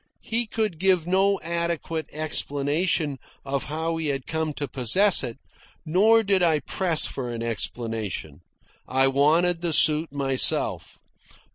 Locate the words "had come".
4.07-4.51